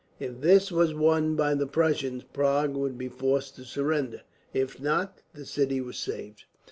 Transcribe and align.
If 0.19 0.41
this 0.41 0.71
was 0.71 0.95
won 0.95 1.35
by 1.35 1.53
the 1.53 1.67
Prussians, 1.67 2.23
Prague 2.33 2.73
would 2.75 2.97
be 2.97 3.07
forced 3.07 3.55
to 3.57 3.63
surrender. 3.65 4.23
If 4.51 4.81
not, 4.81 5.19
the 5.35 5.45
city 5.45 5.79
was 5.79 5.97
saved. 5.97 6.45